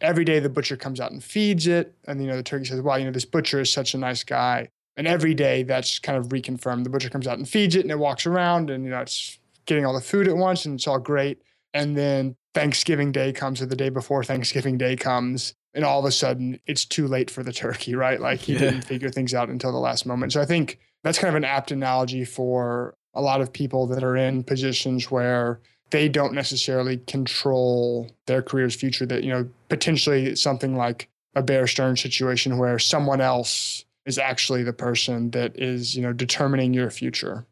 [0.00, 2.80] Every day the butcher comes out and feeds it, and you know the turkey says,
[2.80, 6.18] "Wow, you know this butcher is such a nice guy." And every day that's kind
[6.18, 6.84] of reconfirmed.
[6.84, 9.38] The butcher comes out and feeds it and it walks around and, you know, it's
[9.64, 11.40] getting all the food at once and it's all great.
[11.72, 15.54] And then Thanksgiving Day comes or the day before Thanksgiving Day comes.
[15.72, 18.20] And all of a sudden it's too late for the turkey, right?
[18.30, 18.58] Like he yeah.
[18.58, 20.32] didn't figure things out until the last moment.
[20.32, 24.04] So I think that's kind of an apt analogy for a lot of people that
[24.04, 25.60] are in positions where
[25.90, 31.66] they don't necessarily control their career's future that you know potentially something like a bear
[31.66, 36.90] stearns situation where someone else is actually the person that is, you know, determining your
[36.90, 37.46] future.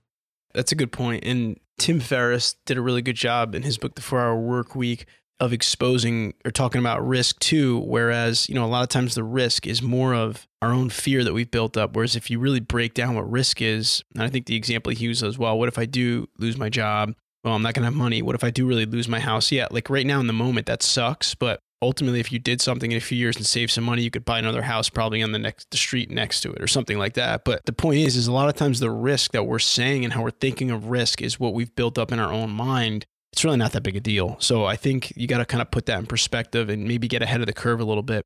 [0.54, 1.24] That's a good point.
[1.24, 4.74] And Tim Ferriss did a really good job in his book, The Four Hour Work
[4.74, 5.06] Week,
[5.40, 7.78] of exposing or talking about risk too.
[7.80, 11.22] Whereas, you know, a lot of times the risk is more of our own fear
[11.22, 11.94] that we've built up.
[11.94, 15.04] Whereas if you really break down what risk is, and I think the example he
[15.04, 17.14] uses as well, what if I do lose my job?
[17.44, 18.20] Well, I'm not going to have money.
[18.20, 19.52] What if I do really lose my house?
[19.52, 21.36] Yeah, like right now in the moment, that sucks.
[21.36, 24.10] But ultimately if you did something in a few years and save some money you
[24.10, 26.98] could buy another house probably on the next the street next to it or something
[26.98, 27.44] like that.
[27.44, 30.12] But the point is is a lot of times the risk that we're saying and
[30.12, 33.06] how we're thinking of risk is what we've built up in our own mind.
[33.32, 34.36] It's really not that big a deal.
[34.40, 37.22] So i think you got to kind of put that in perspective and maybe get
[37.22, 38.24] ahead of the curve a little bit.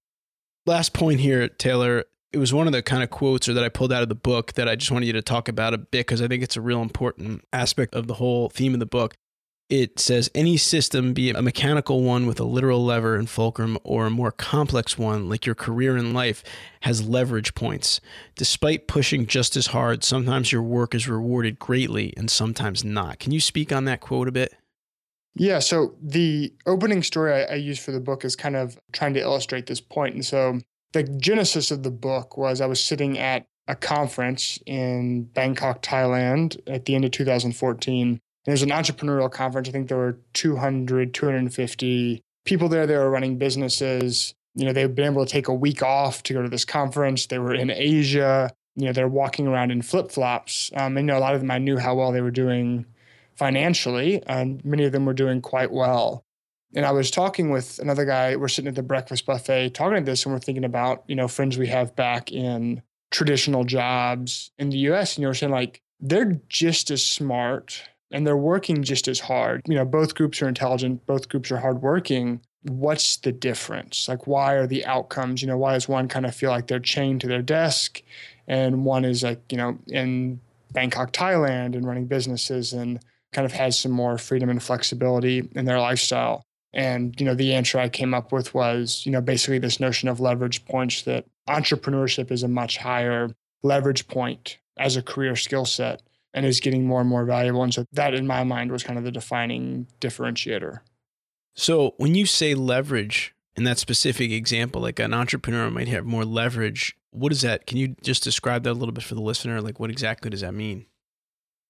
[0.67, 3.69] Last point here taylor it was one of the kind of quotes or that I
[3.69, 6.07] pulled out of the book that I just wanted you to talk about a bit
[6.07, 9.15] because I think it's a real important aspect of the whole theme of the book
[9.73, 13.79] it says any system, be it a mechanical one with a literal lever and fulcrum
[13.83, 16.45] or a more complex one like your career in life,
[16.83, 17.99] has leverage points.
[18.37, 23.19] Despite pushing just as hard, sometimes your work is rewarded greatly and sometimes not.
[23.19, 24.55] Can you speak on that quote a bit?
[25.37, 29.15] Yeah, so the opening story I, I used for the book is kind of trying
[29.15, 30.15] to illustrate this point.
[30.15, 30.59] And so
[30.93, 36.61] the genesis of the book was I was sitting at a conference in Bangkok, Thailand
[36.67, 39.69] at the end of 2014 there's an entrepreneurial conference.
[39.69, 42.87] I think there were 200, 250 people there.
[42.87, 44.35] They were running businesses.
[44.55, 47.27] You know, they've been able to take a week off to go to this conference.
[47.27, 48.51] They were in Asia.
[48.75, 50.71] You know, they're walking around in flip flops.
[50.75, 52.87] Um, and, you know, a lot of them I knew how well they were doing
[53.37, 56.25] financially, and many of them were doing quite well.
[56.75, 58.37] And I was talking with another guy.
[58.37, 61.29] We're sitting at the breakfast buffet talking to this, and we're thinking about, you know,
[61.29, 65.17] friends we have back in traditional jobs in the US.
[65.17, 69.21] And you know, we're saying like, they're just as smart and they're working just as
[69.21, 69.63] hard.
[69.67, 72.41] You know, both groups are intelligent, both groups are hardworking.
[72.63, 74.09] What's the difference?
[74.09, 75.43] Like, why are the outcomes?
[75.43, 78.03] You know, why does one kind of feel like they're chained to their desk,
[78.47, 80.41] and one is like, you know, in
[80.73, 83.01] Bangkok, Thailand, and running businesses and
[83.33, 86.45] kind of has some more freedom and flexibility in their lifestyle.
[86.75, 90.09] And you know, the answer I came up with was, you know, basically this notion
[90.09, 93.31] of leverage points that entrepreneurship is a much higher
[93.63, 96.03] leverage point as a career skill set
[96.35, 97.63] and is getting more and more valuable.
[97.63, 100.79] And so that, in my mind, was kind of the defining differentiator.
[101.55, 106.25] So when you say leverage in that specific example, like an entrepreneur might have more
[106.25, 107.67] leverage, what is that?
[107.67, 109.61] Can you just describe that a little bit for the listener?
[109.61, 110.87] Like, what exactly does that mean?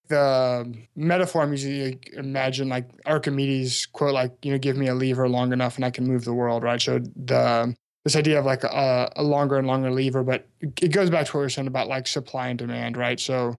[0.09, 4.94] The um, metaphor I'm usually imagine like Archimedes quote, like, you know, give me a
[4.94, 6.81] lever long enough and I can move the world, right?
[6.81, 11.09] So the this idea of like a, a longer and longer lever, but it goes
[11.09, 13.18] back to what we were saying about like supply and demand, right?
[13.20, 13.55] So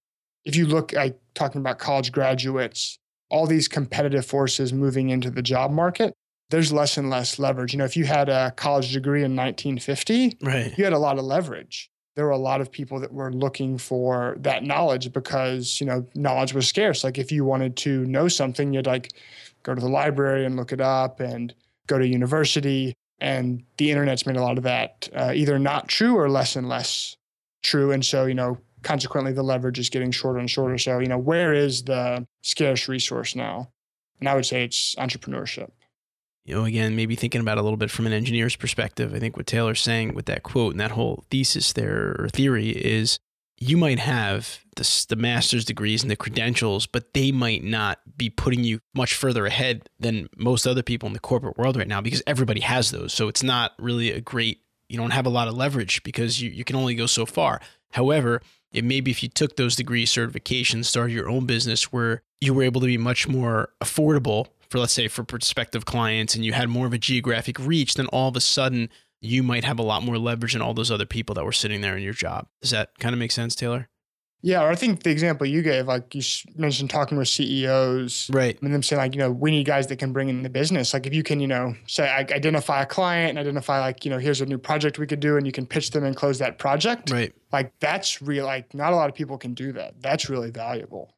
[0.46, 2.98] if you look at talking about college graduates,
[3.30, 6.14] all these competitive forces moving into the job market,
[6.50, 7.74] there's less and less leverage.
[7.74, 10.74] You know, if you had a college degree in 1950, right.
[10.78, 11.90] you had a lot of leverage.
[12.16, 16.06] there were a lot of people that were looking for that knowledge because, you know,
[16.14, 17.04] knowledge was scarce.
[17.04, 19.14] Like if you wanted to know something, you'd like
[19.64, 21.56] go to the library and look it up and
[21.88, 22.94] go to university.
[23.20, 26.70] And the internet's made a lot of that uh, either not true or less and
[26.70, 27.16] less
[27.64, 27.92] true.
[27.92, 30.78] And so, you know, consequently, the leverage is getting shorter and shorter.
[30.78, 33.72] So, you know, where is the scarce resource now?
[34.20, 35.70] And I would say it's entrepreneurship
[36.46, 39.38] you know, again, maybe thinking about a little bit from an engineer's perspective, I think
[39.38, 43.20] what Taylor's saying with that quote and that whole thesis there or theory is
[43.58, 48.30] you might have the, the master's degrees and the credentials, but they might not be
[48.30, 52.02] putting you much further ahead than most other people in the corporate world right now
[52.02, 53.14] because everybody has those.
[53.14, 56.50] So it's not really a great, you don't have a lot of leverage because you,
[56.50, 57.62] you can only go so far.
[57.92, 58.42] However,
[58.74, 62.64] it maybe if you took those degree certifications, started your own business where you were
[62.64, 66.68] able to be much more affordable for let's say for prospective clients and you had
[66.68, 68.90] more of a geographic reach, then all of a sudden
[69.22, 71.82] you might have a lot more leverage than all those other people that were sitting
[71.82, 72.48] there in your job.
[72.62, 73.88] Does that kind of make sense, Taylor?
[74.46, 76.22] Yeah, I think the example you gave, like you
[76.58, 78.62] mentioned talking with CEOs, right?
[78.62, 80.94] And them saying like, you know, we need guys that can bring in the business.
[80.94, 84.18] Like if you can, you know, say identify a client and identify like, you know,
[84.18, 86.58] here's a new project we could do, and you can pitch them and close that
[86.58, 87.10] project.
[87.10, 87.34] Right.
[87.54, 88.44] Like that's real.
[88.46, 90.02] Like not a lot of people can do that.
[90.02, 91.16] That's really valuable.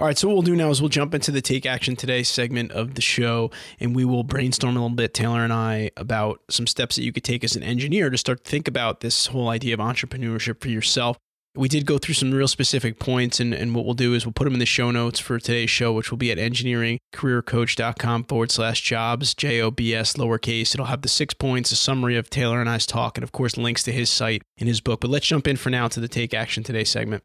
[0.00, 2.22] All right, so what we'll do now is we'll jump into the Take Action Today
[2.22, 6.40] segment of the show, and we will brainstorm a little bit, Taylor and I, about
[6.48, 9.26] some steps that you could take as an engineer to start to think about this
[9.26, 11.18] whole idea of entrepreneurship for yourself.
[11.56, 14.32] We did go through some real specific points, and, and what we'll do is we'll
[14.32, 18.52] put them in the show notes for today's show, which will be at engineeringcareercoach.com forward
[18.52, 20.74] slash jobs, J O B S lowercase.
[20.74, 23.56] It'll have the six points, a summary of Taylor and I's talk, and of course,
[23.56, 25.00] links to his site and his book.
[25.00, 27.24] But let's jump in for now to the Take Action Today segment.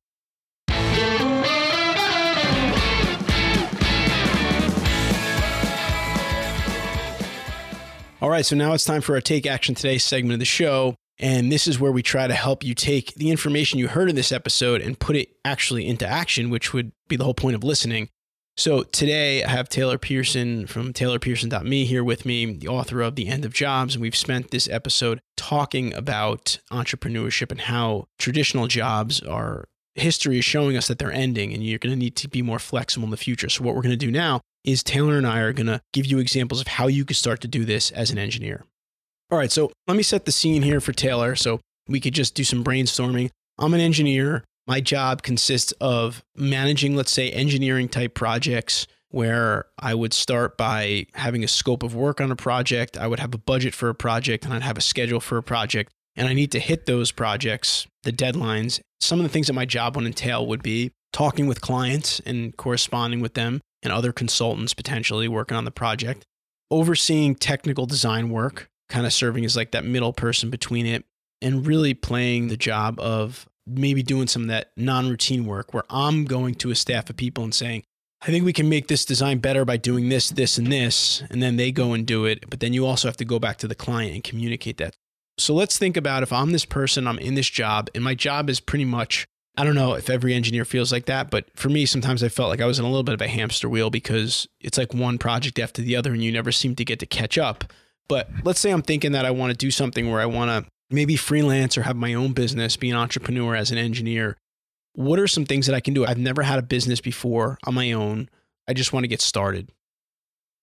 [8.22, 10.96] All right, so now it's time for our Take Action Today segment of the show.
[11.18, 14.16] And this is where we try to help you take the information you heard in
[14.16, 17.64] this episode and put it actually into action, which would be the whole point of
[17.64, 18.10] listening.
[18.58, 23.28] So today I have Taylor Pearson from taylorpearson.me here with me, the author of The
[23.28, 23.96] End of Jobs.
[23.96, 30.46] And we've spent this episode talking about entrepreneurship and how traditional jobs are history is
[30.46, 33.12] showing us that they're ending and you're going to need to be more flexible in
[33.12, 33.50] the future.
[33.50, 36.06] So, what we're going to do now is Taylor and I are going to give
[36.06, 38.66] you examples of how you could start to do this as an engineer.
[39.32, 42.36] All right, so let me set the scene here for Taylor so we could just
[42.36, 43.32] do some brainstorming.
[43.58, 44.44] I'm an engineer.
[44.68, 51.08] My job consists of managing, let's say, engineering type projects where I would start by
[51.14, 52.98] having a scope of work on a project.
[52.98, 55.44] I would have a budget for a project and I'd have a schedule for a
[55.44, 55.92] project.
[56.16, 58.80] And I need to hit those projects, the deadlines.
[59.00, 62.56] Some of the things that my job would entail would be talking with clients and
[62.58, 66.24] corresponding with them and other consultants potentially working on the project,
[66.70, 71.06] overseeing technical design work, kind of serving as like that middle person between it,
[71.42, 75.84] and really playing the job of maybe doing some of that non routine work where
[75.90, 77.84] I'm going to a staff of people and saying,
[78.22, 81.22] I think we can make this design better by doing this, this, and this.
[81.30, 82.50] And then they go and do it.
[82.50, 84.96] But then you also have to go back to the client and communicate that.
[85.38, 88.50] So let's think about if I'm this person, I'm in this job, and my job
[88.50, 91.86] is pretty much I don't know if every engineer feels like that, but for me,
[91.86, 94.48] sometimes I felt like I was in a little bit of a hamster wheel because
[94.60, 97.38] it's like one project after the other and you never seem to get to catch
[97.38, 97.64] up.
[98.08, 100.70] But let's say I'm thinking that I want to do something where I want to
[100.90, 104.38] maybe freelance or have my own business, be an entrepreneur as an engineer.
[104.94, 106.06] What are some things that I can do?
[106.06, 108.30] I've never had a business before on my own.
[108.68, 109.72] I just want to get started.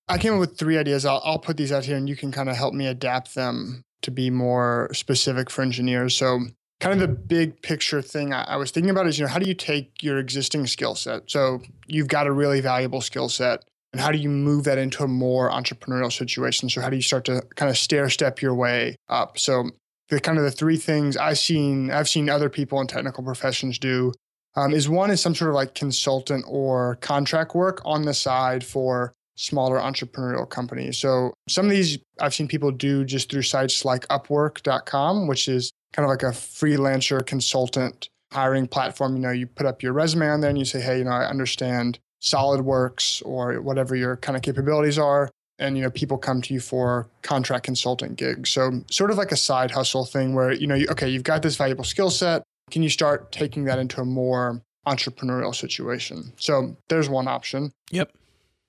[0.08, 1.04] I came up with three ideas.
[1.04, 3.82] I'll, I'll put these out here and you can kind of help me adapt them
[4.02, 6.16] to be more specific for engineers.
[6.16, 6.40] So,
[6.80, 9.38] kind of the big picture thing I, I, was thinking about is, you know, how
[9.38, 11.30] do you take your existing skill set?
[11.30, 13.64] So you've got a really valuable skill set.
[13.92, 16.70] And how do you move that into a more entrepreneurial situation?
[16.70, 19.38] So how do you start to kind of stair step your way up?
[19.38, 19.70] So
[20.08, 23.78] the kind of the three things I've seen, I've seen other people in technical professions
[23.78, 24.12] do
[24.56, 28.64] um, is one is some sort of like consultant or contract work on the side
[28.64, 30.98] for smaller entrepreneurial companies.
[30.98, 35.72] So some of these I've seen people do just through sites like upwork.com, which is
[35.92, 39.16] kind of like a freelancer consultant hiring platform.
[39.16, 41.10] You know, you put up your resume on there and you say, hey, you know,
[41.10, 45.30] I understand SolidWorks or whatever your kind of capabilities are.
[45.58, 48.50] And, you know, people come to you for contract consulting gigs.
[48.50, 51.42] So sort of like a side hustle thing where, you know, you, okay, you've got
[51.42, 52.42] this valuable skill set.
[52.70, 56.32] Can you start taking that into a more entrepreneurial situation?
[56.36, 57.72] So there's one option.
[57.90, 58.12] Yep.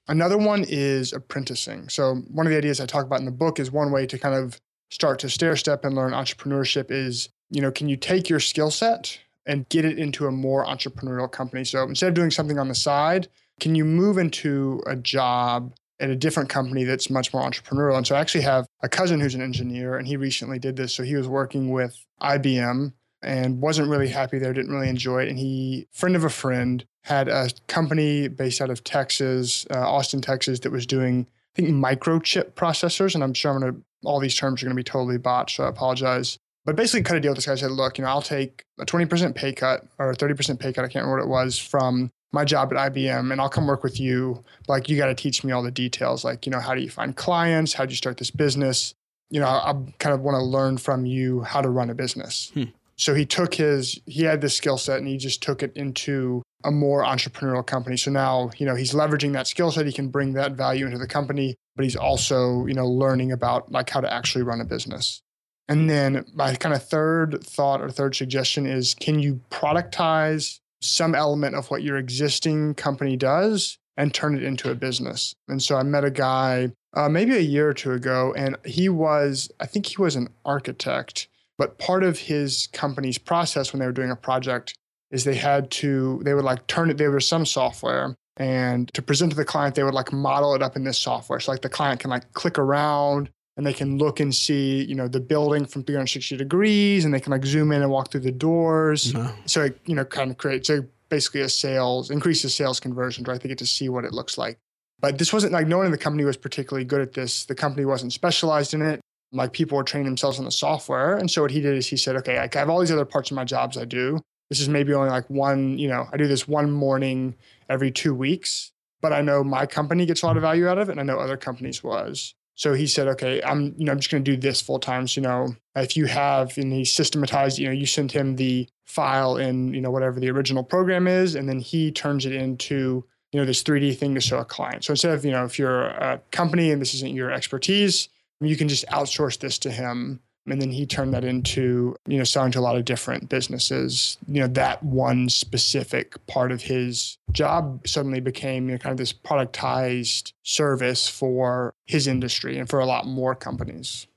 [0.07, 1.89] Another one is apprenticing.
[1.89, 4.19] So one of the ideas I talk about in the book is one way to
[4.19, 4.59] kind of
[4.91, 8.69] start to stair step and learn entrepreneurship is, you know, can you take your skill
[8.69, 11.63] set and get it into a more entrepreneurial company?
[11.63, 13.29] So instead of doing something on the side,
[13.59, 17.97] can you move into a job at a different company that's much more entrepreneurial?
[17.97, 20.93] And so I actually have a cousin who's an engineer and he recently did this.
[20.93, 25.29] So he was working with IBM and wasn't really happy there, didn't really enjoy it.
[25.29, 30.21] And he, friend of a friend, had a company based out of Texas, uh, Austin,
[30.21, 33.15] Texas, that was doing, I think, microchip processors.
[33.15, 35.57] And I'm sure I'm going to, all these terms are going to be totally botched,
[35.57, 36.37] so I apologize.
[36.65, 37.53] But basically, cut a deal with this guy.
[37.53, 40.71] I Said, look, you know, I'll take a 20% pay cut or a 30% pay
[40.71, 40.85] cut.
[40.85, 43.83] I can't remember what it was from my job at IBM and I'll come work
[43.83, 44.43] with you.
[44.67, 46.25] Like, you got to teach me all the details.
[46.25, 47.73] Like, you know, how do you find clients?
[47.73, 48.93] How do you start this business?
[49.29, 51.95] You know, I, I kind of want to learn from you how to run a
[51.95, 52.51] business.
[52.53, 52.63] Hmm.
[52.95, 56.41] So he took his, he had this skill set and he just took it into
[56.63, 57.97] a more entrepreneurial company.
[57.97, 59.85] So now, you know, he's leveraging that skill set.
[59.85, 63.71] He can bring that value into the company, but he's also, you know, learning about
[63.71, 65.21] like how to actually run a business.
[65.67, 71.15] And then my kind of third thought or third suggestion is can you productize some
[71.15, 75.35] element of what your existing company does and turn it into a business?
[75.47, 78.89] And so I met a guy uh, maybe a year or two ago, and he
[78.89, 81.27] was, I think he was an architect,
[81.57, 84.75] but part of his company's process when they were doing a project
[85.11, 89.01] is they had to, they would like turn it, there was some software and to
[89.01, 91.39] present to the client, they would like model it up in this software.
[91.39, 94.95] So like the client can like click around and they can look and see, you
[94.95, 98.21] know, the building from 360 degrees, and they can like zoom in and walk through
[98.21, 99.13] the doors.
[99.45, 103.39] So it, you know, kind of creates a basically a sales increases sales conversion, right?
[103.39, 104.57] They get to see what it looks like.
[104.99, 107.45] But this wasn't like no one in the company was particularly good at this.
[107.45, 109.01] The company wasn't specialized in it.
[109.31, 111.17] Like people were training themselves on the software.
[111.17, 113.29] And so what he did is he said, okay, I have all these other parts
[113.29, 114.19] of my jobs I do.
[114.49, 117.35] This is maybe only like one, you know, I do this one morning
[117.69, 120.89] every two weeks, but I know my company gets a lot of value out of
[120.89, 122.33] it and I know other companies was.
[122.55, 125.07] So he said, okay, I'm, you know, I'm just going to do this full time.
[125.07, 128.69] So, you know, if you have, and he systematized, you know, you send him the
[128.85, 133.03] file in, you know, whatever the original program is, and then he turns it into,
[133.31, 134.83] you know, this 3D thing to show a client.
[134.83, 138.07] So instead of, you know, if you're a company and this isn't your expertise,
[138.39, 142.23] you can just outsource this to him and then he turned that into you know
[142.23, 144.17] selling to a lot of different businesses.
[144.27, 148.97] You know that one specific part of his job suddenly became you know, kind of
[148.97, 154.07] this productized service for his industry and for a lot more companies.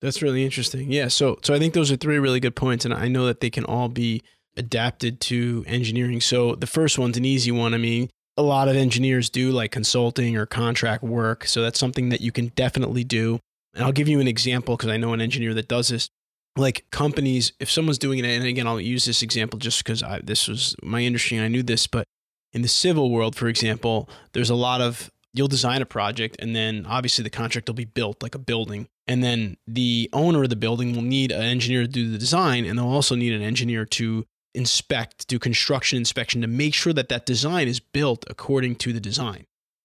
[0.00, 0.92] That's really interesting.
[0.92, 3.40] Yeah so so i think those are three really good points and i know that
[3.40, 4.22] they can all be
[4.56, 6.20] adapted to engineering.
[6.20, 7.74] So the first one's an easy one.
[7.74, 12.08] I mean a lot of engineers do like consulting or contract work so that's something
[12.08, 13.38] that you can definitely do
[13.74, 16.08] and I'll give you an example because I know an engineer that does this.
[16.56, 20.46] Like companies, if someone's doing it, and again, I'll use this example just because this
[20.46, 22.06] was my industry and I knew this, but
[22.52, 26.54] in the civil world, for example, there's a lot of you'll design a project and
[26.54, 28.86] then obviously the contract will be built like a building.
[29.08, 32.64] And then the owner of the building will need an engineer to do the design
[32.64, 37.08] and they'll also need an engineer to inspect, do construction inspection to make sure that
[37.08, 39.44] that design is built according to the design.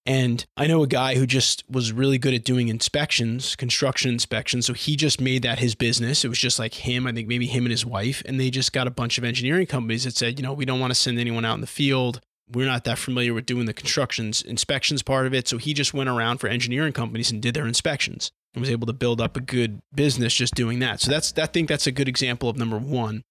[0.10, 4.66] And I know a guy who just was really good at doing inspections, construction inspections.
[4.66, 6.26] So he just made that his business.
[6.26, 8.24] It was just like him, I think maybe him and his wife.
[8.26, 10.80] And they just got a bunch of engineering companies that said, you know, we don't
[10.80, 12.22] want to send anyone out in the field.
[12.52, 15.48] We're not that familiar with doing the constructions inspections part of it.
[15.48, 18.88] So he just went around for engineering companies and did their inspections and was able
[18.88, 21.02] to build up a good business just doing that.
[21.02, 23.22] So that's I think that's a good example of number one.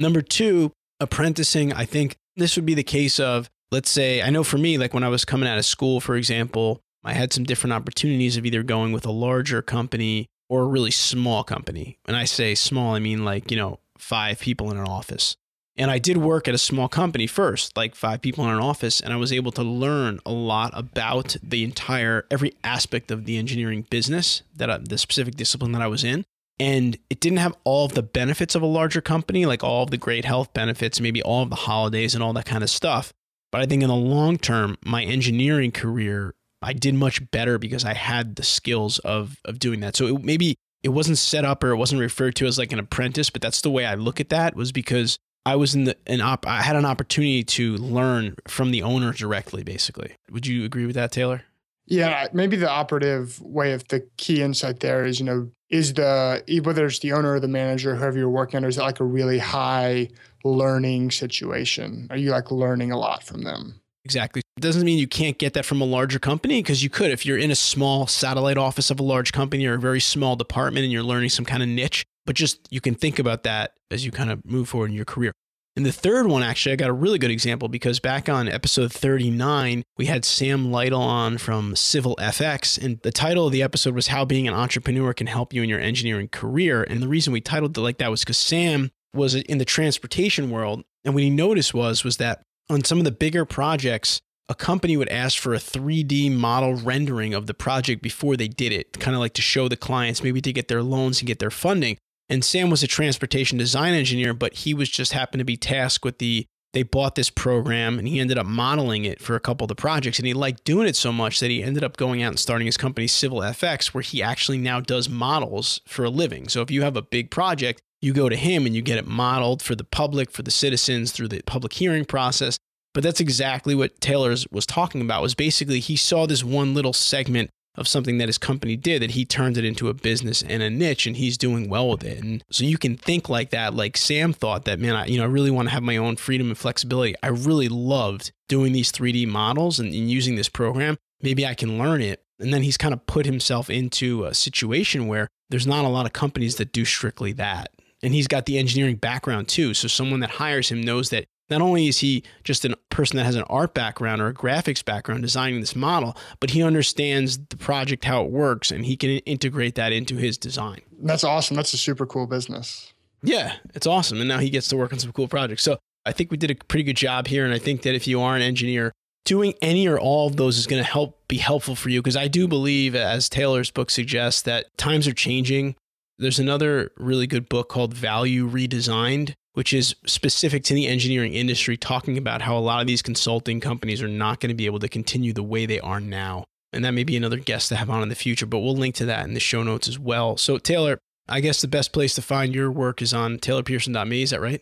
[0.00, 1.72] Number two, apprenticing.
[1.72, 4.94] I think this would be the case of let's say, I know for me, like
[4.94, 8.44] when I was coming out of school, for example, I had some different opportunities of
[8.44, 11.98] either going with a larger company or a really small company.
[12.06, 15.36] And I say small, I mean like, you know, five people in an office.
[15.76, 19.00] And I did work at a small company first, like five people in an office,
[19.00, 23.38] and I was able to learn a lot about the entire, every aspect of the
[23.38, 26.24] engineering business that the specific discipline that I was in.
[26.58, 29.90] And it didn't have all of the benefits of a larger company, like all of
[29.90, 33.12] the great health benefits, maybe all of the holidays and all that kind of stuff.
[33.50, 37.84] But I think in the long term, my engineering career, I did much better because
[37.84, 39.96] I had the skills of of doing that.
[39.96, 42.78] So it, maybe it wasn't set up or it wasn't referred to as like an
[42.78, 45.96] apprentice, but that's the way I look at that was because I was in the
[46.06, 50.14] an op I had an opportunity to learn from the owner directly basically.
[50.30, 51.42] Would you agree with that, Taylor?
[51.86, 56.42] Yeah, maybe the operative way of the key insight there is, you know, is the
[56.62, 59.04] whether it's the owner or the manager, whoever you're working under, is it like a
[59.04, 60.08] really high
[60.44, 62.06] learning situation?
[62.10, 63.80] Are you like learning a lot from them?
[64.04, 64.40] Exactly.
[64.56, 67.26] It doesn't mean you can't get that from a larger company because you could if
[67.26, 70.84] you're in a small satellite office of a large company or a very small department
[70.84, 72.04] and you're learning some kind of niche.
[72.24, 75.04] But just you can think about that as you kind of move forward in your
[75.04, 75.32] career.
[75.78, 78.92] And the third one, actually, I got a really good example because back on episode
[78.92, 82.82] 39, we had Sam Lytle on from Civil FX.
[82.82, 85.68] And the title of the episode was How Being an Entrepreneur Can Help You in
[85.68, 86.82] Your Engineering Career.
[86.82, 90.50] And the reason we titled it like that was because Sam was in the transportation
[90.50, 90.84] world.
[91.04, 94.96] And what he noticed was, was that on some of the bigger projects, a company
[94.96, 99.14] would ask for a 3D model rendering of the project before they did it, kind
[99.14, 101.98] of like to show the clients, maybe to get their loans and get their funding.
[102.30, 106.04] And Sam was a transportation design engineer, but he was just happened to be tasked
[106.04, 109.64] with the they bought this program and he ended up modeling it for a couple
[109.64, 112.22] of the projects and he liked doing it so much that he ended up going
[112.22, 116.10] out and starting his company Civil FX where he actually now does models for a
[116.10, 116.46] living.
[116.48, 119.06] So if you have a big project, you go to him and you get it
[119.06, 122.58] modeled for the public, for the citizens through the public hearing process.
[122.94, 126.92] But that's exactly what Taylor's was talking about was basically he saw this one little
[126.92, 130.62] segment of something that his company did that he turned it into a business and
[130.62, 132.22] a niche and he's doing well with it.
[132.22, 135.22] And so you can think like that, like Sam thought that, man, I, you know,
[135.22, 137.14] I really want to have my own freedom and flexibility.
[137.22, 140.96] I really loved doing these 3D models and, and using this program.
[141.22, 142.24] Maybe I can learn it.
[142.40, 146.06] And then he's kind of put himself into a situation where there's not a lot
[146.06, 147.70] of companies that do strictly that.
[148.02, 149.74] And he's got the engineering background too.
[149.74, 153.24] So someone that hires him knows that not only is he just a person that
[153.24, 157.56] has an art background or a graphics background designing this model, but he understands the
[157.56, 160.80] project, how it works, and he can integrate that into his design.
[161.00, 161.56] That's awesome.
[161.56, 162.92] That's a super cool business.
[163.22, 164.20] Yeah, it's awesome.
[164.20, 165.62] And now he gets to work on some cool projects.
[165.62, 167.44] So I think we did a pretty good job here.
[167.44, 168.92] And I think that if you are an engineer,
[169.24, 172.16] doing any or all of those is going to help be helpful for you because
[172.16, 175.74] I do believe, as Taylor's book suggests, that times are changing.
[176.18, 181.76] There's another really good book called Value Redesigned which is specific to the engineering industry,
[181.76, 184.78] talking about how a lot of these consulting companies are not going to be able
[184.78, 186.44] to continue the way they are now.
[186.72, 188.94] And that may be another guest to have on in the future, but we'll link
[188.94, 190.36] to that in the show notes as well.
[190.36, 194.22] So, Taylor, I guess the best place to find your work is on taylorpearson.me.
[194.22, 194.60] Is that right?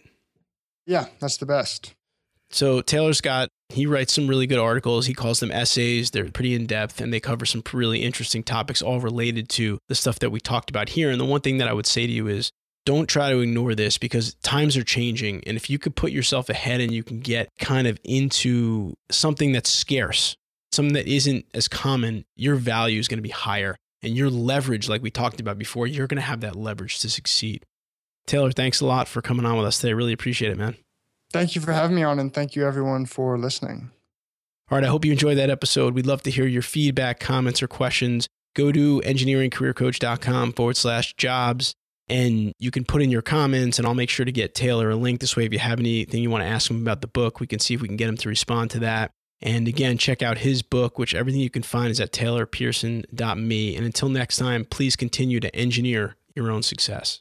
[0.86, 1.94] Yeah, that's the best.
[2.48, 5.07] So, Taylor's got, he writes some really good articles.
[5.07, 6.11] He calls them essays.
[6.11, 9.95] They're pretty in depth and they cover some really interesting topics, all related to the
[9.95, 11.11] stuff that we talked about here.
[11.11, 12.53] And the one thing that I would say to you is
[12.85, 15.43] don't try to ignore this because times are changing.
[15.47, 19.51] And if you could put yourself ahead and you can get kind of into something
[19.51, 20.37] that's scarce,
[20.71, 23.77] something that isn't as common, your value is going to be higher.
[24.03, 27.11] And your leverage, like we talked about before, you're going to have that leverage to
[27.11, 27.64] succeed.
[28.27, 29.93] Taylor, thanks a lot for coming on with us today.
[29.93, 30.77] Really appreciate it, man.
[31.33, 33.91] Thank you for having me on, and thank you everyone for listening.
[34.70, 35.95] All right, I hope you enjoyed that episode.
[35.95, 38.27] We'd love to hear your feedback, comments, or questions.
[38.55, 41.74] Go to engineeringcareercoach.com forward slash jobs
[42.09, 44.97] and you can put in your comments and I'll make sure to get Taylor a
[44.97, 45.20] link.
[45.20, 47.47] This way, if you have anything you want to ask him about the book, we
[47.47, 49.11] can see if we can get him to respond to that.
[49.43, 53.77] And again, check out his book, which everything you can find is at taylorpearson.me.
[53.77, 57.20] And until next time, please continue to engineer your own success.